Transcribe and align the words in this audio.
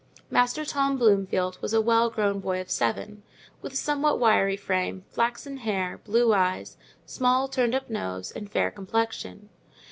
Master 0.31 0.65
Tom 0.65 0.97
Bloomfield 0.97 1.59
was 1.61 1.75
a 1.75 1.79
well 1.79 2.09
grown 2.09 2.39
boy 2.39 2.59
of 2.59 2.71
seven, 2.71 3.21
with 3.61 3.73
a 3.73 3.75
somewhat 3.75 4.19
wiry 4.19 4.57
frame, 4.57 5.05
flaxen 5.11 5.57
hair, 5.57 5.99
blue 5.99 6.33
eyes, 6.33 6.75
small 7.05 7.47
turned 7.47 7.75
up 7.75 7.87
nose, 7.87 8.31
and 8.31 8.49
fair 8.51 8.71
complexion. 8.71 9.49